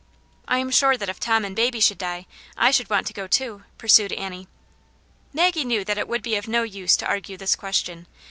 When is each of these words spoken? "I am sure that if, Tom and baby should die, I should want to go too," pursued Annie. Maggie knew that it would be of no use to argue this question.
"I 0.47 0.57
am 0.57 0.71
sure 0.71 0.97
that 0.97 1.09
if, 1.09 1.19
Tom 1.19 1.45
and 1.45 1.55
baby 1.55 1.79
should 1.79 1.99
die, 1.99 2.25
I 2.57 2.71
should 2.71 2.89
want 2.89 3.05
to 3.05 3.13
go 3.13 3.27
too," 3.27 3.65
pursued 3.77 4.11
Annie. 4.11 4.47
Maggie 5.31 5.63
knew 5.63 5.85
that 5.85 5.99
it 5.99 6.07
would 6.07 6.23
be 6.23 6.35
of 6.37 6.47
no 6.47 6.63
use 6.63 6.97
to 6.97 7.05
argue 7.07 7.37
this 7.37 7.55
question. 7.55 8.07